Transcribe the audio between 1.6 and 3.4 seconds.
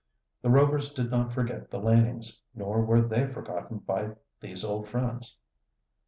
the Lanings, nor were they